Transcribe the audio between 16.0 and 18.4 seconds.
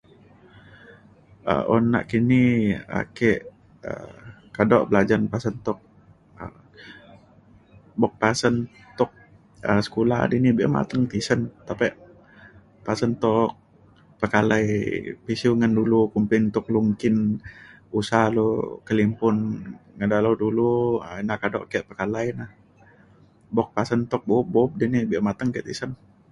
kumbin tuk lu nggin usaha